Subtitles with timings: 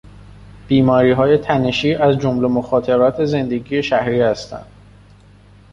[0.67, 4.65] بیماریهای تنشی از جمله مخاطرات زندگی شهری هستند.